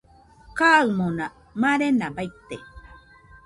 Kaɨmona 0.57 1.25
marena 1.61 2.07
baite 2.15 2.57